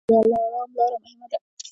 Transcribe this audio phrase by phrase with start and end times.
[0.07, 1.37] د دلارام لاره مهمه ده